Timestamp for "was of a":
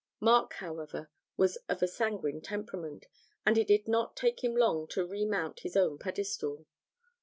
1.37-1.87